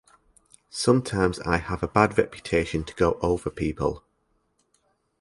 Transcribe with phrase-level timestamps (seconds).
[0.71, 4.03] Sometimes I have a bad reputation to go over people.